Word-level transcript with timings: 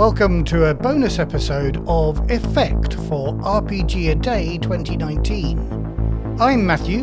Welcome 0.00 0.44
to 0.44 0.70
a 0.70 0.74
bonus 0.74 1.18
episode 1.18 1.84
of 1.86 2.30
Effect 2.30 2.94
for 2.94 3.34
RPG 3.34 4.12
A 4.12 4.14
Day 4.14 4.56
2019. 4.56 6.38
I'm 6.40 6.64
Matthew, 6.64 7.00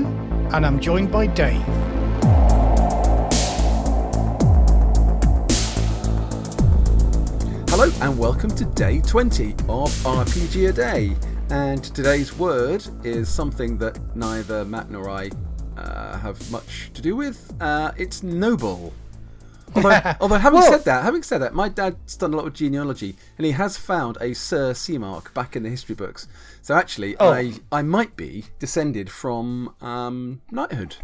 and 0.51 0.65
I'm 0.65 0.79
joined 0.79 1.11
by 1.11 1.27
Dave. 1.27 1.61
Hello 7.69 7.91
and 8.01 8.17
welcome 8.17 8.49
to 8.55 8.65
day 8.65 8.99
20 9.01 9.51
of 9.69 9.91
RPG 10.01 10.69
A 10.69 10.73
Day. 10.73 11.15
And 11.51 11.83
today's 11.83 12.35
word 12.35 12.83
is 13.03 13.29
something 13.29 13.77
that 13.77 13.99
neither 14.15 14.65
Matt 14.65 14.89
nor 14.89 15.07
I 15.07 15.29
uh, 15.77 16.17
have 16.17 16.51
much 16.51 16.89
to 16.95 17.03
do 17.03 17.15
with. 17.15 17.53
Uh, 17.61 17.91
it's 17.95 18.23
noble. 18.23 18.91
Although, 19.75 20.01
although 20.21 20.37
having 20.37 20.61
said 20.61 20.85
that, 20.85 21.03
having 21.03 21.23
said 21.23 21.39
that, 21.41 21.53
my 21.53 21.69
dad's 21.69 22.15
done 22.17 22.33
a 22.33 22.37
lot 22.37 22.47
of 22.47 22.53
genealogy, 22.53 23.15
and 23.37 23.45
he 23.45 23.51
has 23.53 23.77
found 23.77 24.17
a 24.21 24.33
Sir 24.33 24.73
Seamark 24.73 25.33
back 25.33 25.55
in 25.55 25.63
the 25.63 25.69
history 25.69 25.95
books. 25.95 26.27
So 26.61 26.75
actually, 26.75 27.15
Oh. 27.19 27.31
I 27.31 27.53
I 27.71 27.81
might 27.81 28.15
be 28.15 28.45
descended 28.59 29.09
from 29.09 29.73
um, 29.81 30.41
knighthood. 30.51 30.95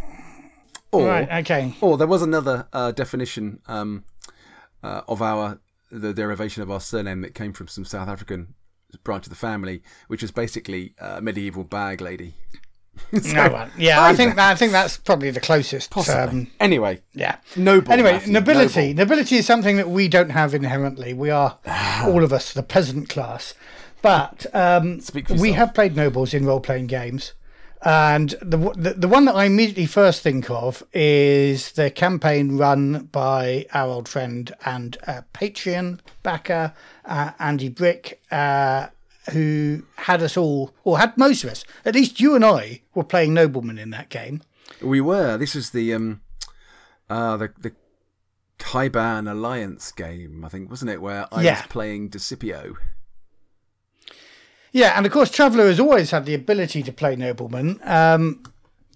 Or, 0.91 1.07
Right, 1.07 1.29
okay. 1.39 1.75
or 1.81 1.97
there 1.97 2.05
was 2.07 2.21
another 2.21 2.67
uh, 2.71 2.91
definition 2.91 3.59
um, 3.67 4.03
uh, 4.83 5.01
of 5.07 5.21
our 5.21 5.59
the 5.91 6.13
derivation 6.13 6.61
of 6.63 6.71
our 6.71 6.79
surname 6.79 7.21
that 7.21 7.33
came 7.35 7.53
from 7.53 7.67
some 7.67 7.85
South 7.85 8.07
African 8.07 8.53
branch 9.03 9.25
of 9.25 9.29
the 9.29 9.35
family, 9.35 9.81
which 10.07 10.21
was 10.21 10.31
basically 10.31 10.93
a 10.99 11.21
medieval 11.21 11.63
bag 11.63 12.01
lady. 12.01 12.35
So, 13.21 13.33
No, 13.33 13.49
one. 13.49 13.71
yeah, 13.77 14.01
I 14.01 14.09
either. 14.09 14.17
think 14.17 14.35
that, 14.37 14.51
I 14.51 14.55
think 14.55 14.71
that's 14.71 14.97
probably 14.97 15.29
the 15.29 15.39
closest. 15.39 15.91
Possibly. 15.91 16.21
Um, 16.21 16.47
anyway, 16.59 17.01
yeah. 17.13 17.37
noble. 17.55 17.91
Anyway, 17.93 18.13
Matthew, 18.13 18.33
nobility. 18.33 18.93
noble. 18.93 19.05
Nobility 19.05 19.35
is 19.37 19.45
something 19.45 19.77
that 19.77 19.89
we 19.89 20.07
don't 20.07 20.31
have 20.31 20.53
inherently. 20.55 21.13
We 21.13 21.29
are 21.29 21.59
all 22.03 22.23
of 22.23 22.33
us 22.33 22.51
the 22.53 22.63
peasant 22.63 23.09
class, 23.09 23.53
but 24.01 24.47
um, 24.53 24.99
we 25.37 25.51
have 25.51 25.73
played 25.75 25.95
nobles 25.95 26.33
in 26.33 26.45
role 26.45 26.59
playing 26.59 26.87
games. 26.87 27.33
And 27.85 28.29
the, 28.41 28.57
the 28.77 28.93
the 28.97 29.07
one 29.09 29.25
that 29.25 29.35
I 29.35 29.43
immediately 29.45 29.85
first 29.87 30.21
think 30.21 30.49
of 30.49 30.83
is 30.93 31.73
the 31.73 31.91
campaign 31.91 32.57
run 32.57 33.09
by 33.11 33.65
our 33.73 33.89
old 33.89 34.07
friend 34.07 34.51
and 34.65 34.97
uh, 35.05 35.21
Patreon 35.33 35.99
backer 36.23 36.73
uh, 37.05 37.31
Andy 37.39 37.67
Brick, 37.69 38.21
uh, 38.31 38.87
who 39.31 39.83
had 39.95 40.21
us 40.21 40.35
all, 40.37 40.73
or 40.83 40.99
had 40.99 41.17
most 41.17 41.43
of 41.43 41.49
us, 41.49 41.63
at 41.85 41.95
least 41.95 42.19
you 42.19 42.35
and 42.35 42.43
I, 42.43 42.81
were 42.93 43.03
playing 43.03 43.33
noblemen 43.33 43.77
in 43.77 43.89
that 43.91 44.09
game. 44.09 44.41
We 44.81 44.99
were. 45.01 45.37
This 45.37 45.55
was 45.55 45.69
the 45.69 45.93
um, 45.93 46.21
uh, 47.09 47.37
the 47.37 47.53
the 47.59 47.71
Kaiban 48.59 49.29
Alliance 49.29 49.91
game, 49.91 50.43
I 50.45 50.49
think, 50.49 50.69
wasn't 50.69 50.91
it? 50.91 51.01
Where 51.01 51.27
I 51.33 51.41
Yeah. 51.41 51.57
was 51.61 51.67
playing 51.67 52.09
Discipio. 52.09 52.75
Yeah, 54.71 54.93
and 54.97 55.05
of 55.05 55.11
course, 55.11 55.29
Traveller 55.29 55.67
has 55.67 55.79
always 55.79 56.11
had 56.11 56.25
the 56.25 56.33
ability 56.33 56.81
to 56.83 56.91
play 56.91 57.15
nobleman. 57.15 57.79
Um, 57.83 58.41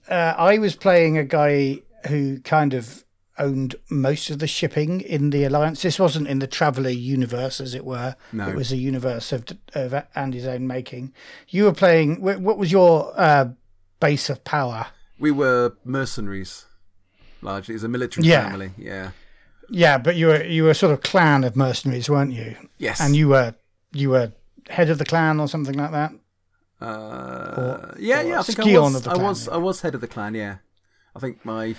uh, 0.09 0.33
I 0.37 0.57
was 0.57 0.75
playing 0.75 1.17
a 1.17 1.23
guy 1.23 1.81
who 2.07 2.39
kind 2.39 2.73
of 2.73 3.03
owned 3.39 3.75
most 3.89 4.29
of 4.29 4.39
the 4.39 4.47
shipping 4.47 5.01
in 5.01 5.29
the 5.29 5.43
alliance. 5.43 5.81
This 5.81 5.99
wasn't 5.99 6.27
in 6.27 6.39
the 6.39 6.47
Traveller 6.47 6.89
universe, 6.89 7.59
as 7.61 7.73
it 7.73 7.85
were. 7.85 8.15
No. 8.31 8.47
It 8.47 8.55
was 8.55 8.71
a 8.71 8.77
universe 8.77 9.31
of, 9.31 9.45
of 9.73 9.93
Andy's 10.15 10.45
own 10.47 10.67
making. 10.67 11.13
You 11.49 11.65
were 11.65 11.73
playing. 11.73 12.21
What 12.21 12.57
was 12.57 12.71
your 12.71 13.13
uh, 13.15 13.49
base 13.99 14.29
of 14.29 14.43
power? 14.43 14.87
We 15.19 15.31
were 15.31 15.73
mercenaries, 15.83 16.65
largely. 17.41 17.73
It 17.73 17.77
was 17.77 17.83
a 17.83 17.89
military 17.89 18.27
Yeah. 18.27 18.49
family. 18.49 18.71
Yeah. 18.77 19.11
Yeah, 19.69 19.97
but 19.97 20.15
you 20.15 20.27
were 20.27 20.43
you 20.43 20.63
were 20.63 20.73
sort 20.73 20.93
of 20.93 21.01
clan 21.01 21.43
of 21.43 21.55
mercenaries, 21.55 22.09
weren't 22.09 22.31
you? 22.31 22.55
Yes. 22.77 23.01
And 23.01 23.15
you 23.15 23.27
were 23.29 23.53
you 23.91 24.11
were 24.11 24.31
head 24.69 24.89
of 24.89 24.97
the 24.97 25.05
clan 25.05 25.39
or 25.39 25.47
something 25.47 25.75
like 25.75 25.91
that. 25.91 26.13
Uh, 26.79 27.93
yeah, 27.97 28.21
or 28.21 28.27
yeah. 28.27 28.39
I 28.39 28.43
think 28.43 28.59
I 28.59 28.79
was. 28.79 29.07
I 29.07 29.17
was. 29.17 29.47
yeah. 29.47 29.53
I 29.53 29.57
was 29.57 29.81
head 29.81 29.95
of 29.95 30.01
the 30.01 30.07
clan. 30.07 30.35
Yeah. 30.35 30.57
I 31.15 31.19
think 31.19 31.43
my 31.43 31.75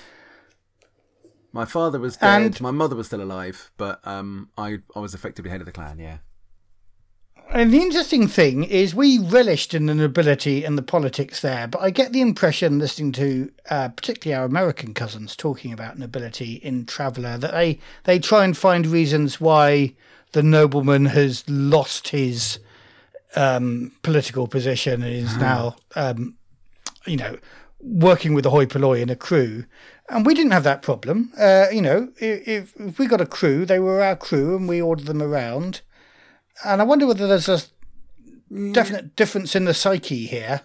my 1.53 1.64
father 1.64 1.98
was 1.98 2.16
dead. 2.16 2.42
And- 2.42 2.60
my 2.60 2.70
mother 2.70 2.97
was 2.97 3.06
still 3.06 3.22
alive, 3.22 3.70
but 3.76 4.00
um, 4.06 4.50
I 4.56 4.78
I 4.94 5.00
was 5.00 5.14
effectively 5.14 5.50
head 5.50 5.60
of 5.60 5.66
the 5.66 5.72
clan. 5.72 5.98
Yeah. 5.98 6.19
And 7.50 7.72
the 7.72 7.78
interesting 7.78 8.28
thing 8.28 8.64
is, 8.64 8.94
we 8.94 9.19
relished 9.19 9.72
in 9.72 9.86
the 9.86 9.94
nobility 9.94 10.64
and 10.64 10.76
the 10.76 10.82
politics 10.82 11.41
there, 11.41 11.66
but 11.66 11.81
I 11.81 11.88
get 11.88 12.12
the 12.12 12.20
impression, 12.20 12.78
listening 12.78 13.12
to 13.12 13.50
uh, 13.70 13.88
particularly 13.88 14.38
our 14.38 14.44
American 14.44 14.92
cousins 14.92 15.34
talking 15.34 15.72
about 15.72 15.98
nobility 15.98 16.54
in 16.56 16.84
Traveller, 16.84 17.38
that 17.38 17.53
they, 17.53 17.78
they 18.04 18.19
try 18.19 18.44
and 18.44 18.54
find 18.54 18.86
reasons 18.86 19.41
why 19.41 19.94
the 20.32 20.42
nobleman 20.42 21.06
has 21.06 21.42
lost 21.48 22.09
his 22.09 22.59
um, 23.34 23.92
political 24.03 24.47
position 24.47 25.03
and 25.03 25.15
is 25.15 25.34
now, 25.38 25.76
um, 25.97 26.36
you 27.06 27.16
know, 27.16 27.38
working 27.81 28.34
with 28.34 28.44
a 28.47 28.50
hoi 28.50 28.66
polloi 28.66 29.00
in 29.00 29.09
a 29.11 29.16
crew. 29.16 29.65
And 30.09 30.25
we 30.27 30.34
didn't 30.34 30.53
have 30.53 30.65
that 30.65 30.83
problem. 30.83 31.33
Uh, 31.39 31.66
you 31.72 31.83
know, 31.83 32.09
if, 32.19 32.75
if 32.81 32.99
we 32.99 33.06
got 33.06 33.21
a 33.21 33.27
crew, 33.27 33.65
they 33.66 33.78
were 33.78 34.03
our 34.03 34.16
crew 34.16 34.56
and 34.56 34.69
we 34.69 34.81
ordered 34.81 35.06
them 35.06 35.22
around. 35.22 35.83
And 36.65 36.81
I 36.81 36.84
wonder 36.84 37.06
whether 37.06 37.27
there's 37.28 37.49
a 37.49 37.61
definite 38.72 39.15
difference 39.15 39.55
in 39.55 39.65
the 39.66 39.75
psyche 39.75 40.27
here. 40.27 40.62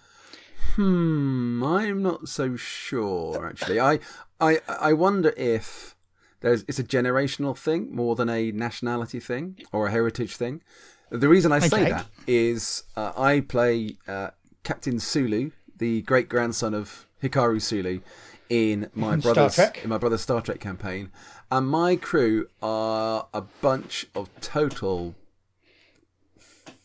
Hmm, 0.76 1.64
I'm 1.64 2.02
not 2.02 2.28
so 2.30 2.56
sure 2.56 3.46
actually. 3.46 3.80
I 3.80 4.00
I 4.42 4.60
I 4.68 4.94
wonder 4.94 5.34
if 5.38 5.96
there's 6.40 6.64
it's 6.68 6.80
a 6.80 6.84
generational 6.84 7.56
thing 7.56 7.94
more 7.96 8.16
than 8.16 8.30
a 8.30 8.52
nationality 8.52 9.20
thing 9.20 9.60
or 9.72 9.88
a 9.88 9.92
heritage 9.92 10.36
thing. 10.36 10.64
The 11.12 11.28
reason 11.28 11.52
I 11.52 11.60
say 11.60 11.82
Okay. 11.82 11.90
that 11.92 12.08
is 12.26 12.84
uh, 12.96 13.12
I 13.16 13.42
play 13.42 13.98
uh, 14.08 14.30
Captain 14.64 15.00
Sulu, 15.00 15.52
the 15.78 16.02
great 16.04 16.30
grandson 16.30 16.74
of 16.74 17.08
Hikaru 17.22 17.62
Sulu, 17.62 18.02
in 18.50 18.90
my 18.94 19.16
brother's 19.16 19.58
in 19.58 19.90
my 19.90 19.98
brother's 19.98 20.22
Star 20.22 20.42
Trek 20.42 20.60
campaign, 20.60 21.12
and 21.52 21.68
my 21.68 21.96
crew 21.96 22.48
are 22.62 23.28
a 23.34 23.42
bunch 23.42 24.06
of 24.16 24.30
total 24.42 25.16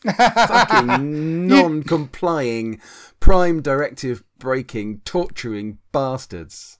fucking 0.04 1.46
non-complying, 1.46 2.80
prime 3.20 3.60
directive 3.60 4.22
breaking, 4.38 5.00
torturing 5.00 5.78
bastards. 5.92 6.78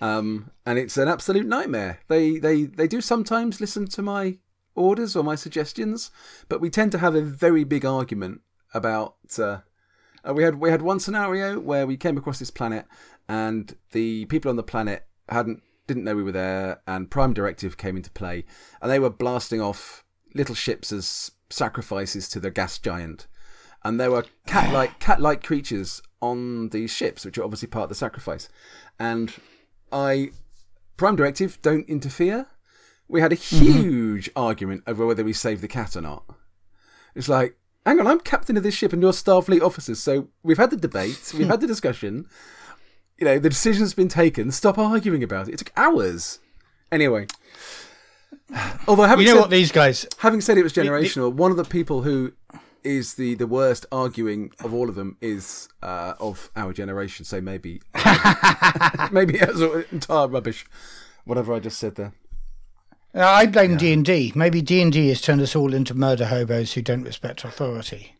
Um, 0.00 0.50
and 0.64 0.78
it's 0.78 0.96
an 0.96 1.08
absolute 1.08 1.46
nightmare. 1.46 2.00
They 2.08 2.38
they 2.38 2.64
they 2.64 2.88
do 2.88 3.00
sometimes 3.00 3.60
listen 3.60 3.86
to 3.88 4.02
my 4.02 4.38
orders 4.74 5.14
or 5.14 5.22
my 5.22 5.34
suggestions, 5.34 6.10
but 6.48 6.60
we 6.60 6.70
tend 6.70 6.92
to 6.92 6.98
have 6.98 7.14
a 7.14 7.22
very 7.22 7.64
big 7.64 7.84
argument 7.84 8.40
about. 8.72 9.16
Uh, 9.38 9.58
uh, 10.28 10.34
we 10.34 10.42
had 10.42 10.56
we 10.56 10.70
had 10.70 10.82
one 10.82 11.00
scenario 11.00 11.58
where 11.58 11.86
we 11.86 11.96
came 11.96 12.16
across 12.16 12.38
this 12.38 12.50
planet, 12.50 12.86
and 13.28 13.76
the 13.92 14.26
people 14.26 14.50
on 14.50 14.56
the 14.56 14.62
planet 14.62 15.06
hadn't 15.28 15.62
didn't 15.86 16.04
know 16.04 16.16
we 16.16 16.22
were 16.22 16.32
there, 16.32 16.80
and 16.86 17.10
Prime 17.10 17.32
Directive 17.32 17.76
came 17.76 17.96
into 17.96 18.10
play, 18.10 18.44
and 18.80 18.90
they 18.90 18.98
were 18.98 19.10
blasting 19.10 19.60
off 19.60 20.04
little 20.34 20.54
ships 20.54 20.92
as 20.92 21.32
sacrifices 21.48 22.28
to 22.28 22.40
the 22.40 22.50
gas 22.50 22.78
giant, 22.78 23.26
and 23.84 23.98
there 23.98 24.10
were 24.10 24.24
cat-like 24.46 25.00
cat-like 25.00 25.42
creatures 25.42 26.00
on 26.20 26.68
these 26.68 26.90
ships, 26.90 27.24
which 27.24 27.38
are 27.38 27.44
obviously 27.44 27.68
part 27.68 27.84
of 27.84 27.88
the 27.88 27.94
sacrifice, 27.94 28.48
and 28.98 29.32
I 29.90 30.30
Prime 30.96 31.16
Directive 31.16 31.60
don't 31.62 31.88
interfere. 31.88 32.46
We 33.08 33.20
had 33.20 33.32
a 33.32 33.36
huge 33.36 34.30
argument 34.36 34.84
over 34.86 35.04
whether 35.04 35.24
we 35.24 35.32
saved 35.32 35.62
the 35.62 35.68
cat 35.68 35.96
or 35.96 36.02
not. 36.02 36.22
It's 37.16 37.28
like, 37.28 37.56
hang 37.86 38.00
on, 38.00 38.06
I'm 38.06 38.20
captain 38.20 38.56
of 38.56 38.62
this 38.62 38.74
ship 38.74 38.92
and 38.92 39.02
you're 39.02 39.12
Starfleet 39.12 39.62
officers. 39.62 40.00
So 40.00 40.28
we've 40.42 40.58
had 40.58 40.70
the 40.70 40.76
debate, 40.76 41.32
we've 41.36 41.48
had 41.48 41.60
the 41.60 41.66
discussion. 41.74 42.26
You 43.18 43.26
know, 43.26 43.38
the 43.38 43.50
decision's 43.50 43.92
been 43.94 44.08
taken. 44.08 44.50
Stop 44.50 44.78
arguing 44.78 45.22
about 45.22 45.48
it. 45.48 45.52
It 45.54 45.58
took 45.58 45.72
hours. 45.76 46.38
Anyway, 46.90 47.26
although 48.88 49.04
having 49.04 49.26
You 49.26 49.32
know 49.32 49.36
said, 49.36 49.40
what 49.42 49.50
these 49.50 49.70
guys? 49.72 50.06
having 50.18 50.40
said 50.40 50.58
it 50.58 50.62
was 50.62 50.72
generational, 50.72 51.32
one 51.32 51.50
of 51.50 51.56
the 51.56 51.64
people 51.64 52.02
who 52.02 52.32
is 52.82 53.14
the 53.14 53.34
the 53.34 53.46
worst 53.46 53.84
arguing 53.92 54.50
of 54.64 54.72
all 54.72 54.88
of 54.88 54.94
them 54.94 55.16
is 55.20 55.68
uh, 55.82 56.14
of 56.18 56.50
our 56.56 56.72
generation. 56.72 57.24
So 57.26 57.40
maybe 57.40 57.82
maybe 59.12 59.38
it's 59.38 59.92
entire 59.92 60.26
rubbish. 60.26 60.66
Whatever 61.24 61.52
I 61.54 61.60
just 61.60 61.78
said 61.78 61.96
there. 61.96 62.12
Uh, 63.14 63.20
I 63.26 63.46
blame 63.46 63.76
D 63.76 63.92
and 63.92 64.04
D. 64.04 64.32
Maybe 64.34 64.62
D 64.62 64.80
and 64.82 64.92
D 64.92 65.08
has 65.08 65.20
turned 65.20 65.40
us 65.40 65.56
all 65.56 65.74
into 65.74 65.94
murder 65.94 66.26
hobos 66.26 66.74
who 66.74 66.82
don't 66.82 67.02
respect 67.02 67.44
authority. 67.44 68.16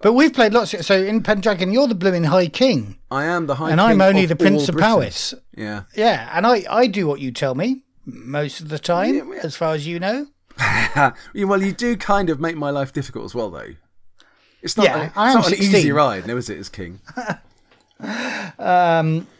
But 0.00 0.14
we've 0.14 0.32
played 0.32 0.52
lots. 0.52 0.74
Of, 0.74 0.84
so 0.84 1.00
in 1.00 1.22
Pendragon, 1.22 1.70
you're 1.72 1.86
the 1.86 1.94
blooming 1.94 2.24
High 2.24 2.48
King, 2.48 2.98
I 3.10 3.24
am 3.24 3.46
the 3.46 3.54
high 3.54 3.70
and 3.70 3.78
king 3.80 3.88
I'm 3.88 4.00
only 4.00 4.26
the 4.26 4.34
Prince 4.34 4.68
of. 4.68 4.76
Powys. 4.76 5.32
Yeah. 5.56 5.84
Yeah, 5.94 6.28
and 6.36 6.44
I, 6.44 6.64
I 6.68 6.86
do 6.88 7.06
what 7.06 7.20
you 7.20 7.30
tell 7.30 7.54
me 7.54 7.82
most 8.04 8.60
of 8.60 8.68
the 8.68 8.80
time, 8.80 9.14
Yeah, 9.14 9.24
yeah. 9.36 9.40
as 9.44 9.54
far 9.54 9.74
as 9.74 9.86
you 9.86 10.00
know. 10.00 10.26
Well, 11.34 11.62
you 11.62 11.72
do 11.72 11.96
kind 11.96 12.28
of 12.30 12.40
make 12.40 12.56
my 12.56 12.70
life 12.70 12.92
difficult 12.92 13.24
as 13.26 13.34
well, 13.34 13.48
though. 13.50 13.74
It's 14.60 14.76
not, 14.76 14.84
Yeah, 14.86 15.02
a- 15.02 15.06
it's 15.06 15.14
not 15.16 15.48
an 15.52 15.54
easy 15.54 15.92
ride, 15.92 16.26
no, 16.26 16.36
is 16.36 16.50
it, 16.50 16.58
as 16.58 16.68
king? 16.68 17.00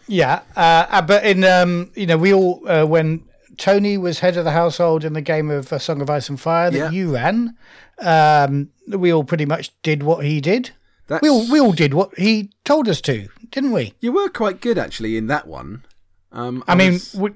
Yeah, 0.08 0.40
uh, 0.56 0.86
uh, 0.90 1.02
but 1.02 1.24
in 1.24 1.42
um, 1.44 1.90
you 1.94 2.06
know, 2.06 2.18
we 2.18 2.34
all 2.34 2.60
uh, 2.68 2.84
when 2.84 3.24
Tony 3.58 3.98
was 3.98 4.20
head 4.20 4.36
of 4.36 4.44
the 4.44 4.50
household 4.52 5.04
in 5.04 5.12
the 5.12 5.20
game 5.20 5.50
of 5.50 5.70
A 5.72 5.78
Song 5.80 6.00
of 6.00 6.08
Ice 6.10 6.28
and 6.28 6.40
Fire 6.40 6.70
that 6.70 6.76
Yeah. 6.78 6.90
you 6.90 7.14
ran. 7.14 7.56
Um, 7.98 8.70
we 8.88 9.12
all 9.12 9.24
pretty 9.24 9.46
much 9.46 9.70
did 9.82 10.02
what 10.02 10.24
he 10.24 10.40
did. 10.40 10.70
That's, 11.08 11.22
We 11.22 11.28
all 11.28 11.50
we 11.50 11.60
all 11.60 11.72
did 11.72 11.94
what 11.94 12.16
he 12.18 12.50
told 12.64 12.88
us 12.88 13.00
to, 13.02 13.28
didn't 13.50 13.72
we? 13.72 13.92
you 14.00 14.12
were 14.12 14.28
quite 14.28 14.60
good 14.60 14.78
actually 14.78 15.16
in 15.16 15.26
that 15.26 15.46
one. 15.46 15.84
Um, 16.32 16.64
I 16.66 16.74
mean, 16.74 16.92
was, 16.94 17.12
w- 17.12 17.34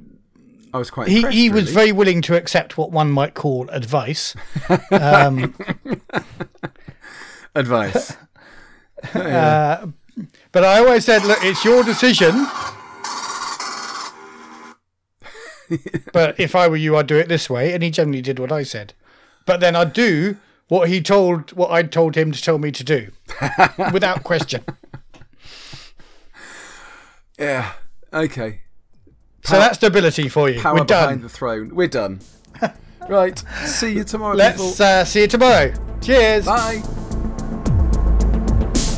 I 0.73 0.79
was 0.79 0.91
quite. 0.91 1.09
he 1.09 1.27
he 1.31 1.51
was 1.51 1.65
really. 1.65 1.75
very 1.75 1.93
willing 1.93 2.23
to 2.23 2.37
accept 2.37 2.79
what 2.79 2.91
one 2.91 3.11
might 3.11 3.35
call 3.35 3.69
advice. 3.71 4.35
Um, 4.91 5.55
advice. 7.55 8.17
uh, 9.15 9.87
but 10.53 10.65
I 10.65 10.79
always 10.79 11.05
said, 11.05 11.25
look, 11.25 11.39
it's 11.43 11.65
your 11.65 11.83
decision. 11.83 12.47
But 16.13 16.39
if 16.39 16.55
I 16.55 16.69
were 16.69 16.77
you, 16.77 16.97
I'd 16.97 17.07
do 17.07 17.17
it 17.17 17.29
this 17.29 17.49
way, 17.51 17.73
and 17.73 17.83
he 17.83 17.91
generally 17.91 18.23
did 18.23 18.39
what 18.39 18.53
I 18.53 18.63
said. 18.63 18.93
But 19.45 19.61
then 19.61 19.77
I'd 19.77 19.93
do 19.93 20.37
what 20.69 20.89
he 20.89 21.01
told, 21.01 21.53
what 21.53 21.71
I'd 21.71 21.93
told 21.93 22.17
him 22.17 22.33
to 22.33 22.43
tell 22.43 22.59
me 22.59 22.73
to 22.73 22.85
do, 22.85 23.11
without 23.93 24.25
question. 24.25 24.65
yeah. 27.39 27.73
Okay. 28.13 28.61
So 29.45 29.59
that's 29.59 29.77
stability 29.79 30.29
for 30.29 30.49
you. 30.51 30.61
Power 30.61 30.79
We're 30.81 30.85
behind 30.85 31.21
done. 31.21 31.23
the 31.23 31.29
throne. 31.29 31.75
We're 31.75 31.87
done. 31.87 32.21
right. 33.09 33.39
See 33.65 33.93
you 33.93 34.05
tomorrow, 34.05 34.35
Let's 34.35 34.81
uh, 34.81 35.05
see 35.05 35.21
you 35.23 35.29
tomorrow. 35.29 35.73
Cheers. 36.01 36.47
Bye. 36.47 37.06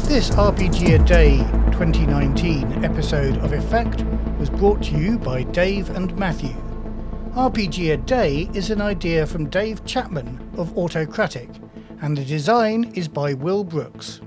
This 0.08 0.30
RPG 0.30 0.98
A 0.98 1.04
Day 1.04 1.36
2019 1.72 2.82
episode 2.82 3.36
of 3.44 3.52
Effect 3.52 4.06
was 4.38 4.48
brought 4.48 4.82
to 4.84 4.96
you 4.96 5.18
by 5.18 5.42
Dave 5.42 5.90
and 5.90 6.16
Matthew. 6.16 6.56
RPG 7.34 7.92
A 7.92 7.98
Day 7.98 8.48
is 8.54 8.70
an 8.70 8.80
idea 8.80 9.26
from 9.26 9.50
Dave 9.50 9.84
Chapman 9.84 10.50
of 10.56 10.70
Autocratik, 10.76 11.62
and 12.00 12.16
the 12.16 12.24
design 12.24 12.90
is 12.94 13.06
by 13.06 13.34
Will 13.34 13.64
Brooks. 13.64 14.22